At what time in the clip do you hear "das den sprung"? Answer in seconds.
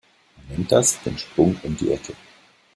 0.71-1.55